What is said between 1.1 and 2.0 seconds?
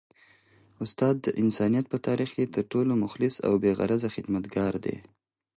د انسانیت په